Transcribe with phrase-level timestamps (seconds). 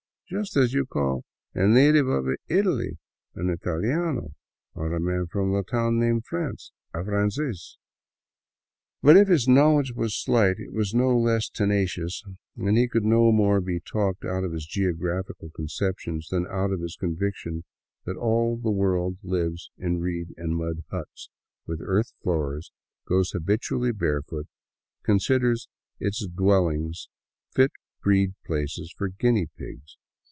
[0.41, 2.97] "Just as you call a native of Italy
[3.35, 4.33] an italiano,
[4.73, 7.77] or a man from the town named France a f ranees."
[9.03, 12.23] But if his knowledge was slight, it was no less tenacious,
[12.55, 16.79] and he could no more be talked out of his geographical conceptions than out of
[16.79, 17.65] his conviction
[18.05, 21.29] that all the world lives in reed and mud huts
[21.67, 22.71] with earth floors,
[23.05, 25.67] goes habitually barefoot, and considers
[25.99, 27.09] its dwellings
[27.53, 29.97] fit breed places for guinea pigs.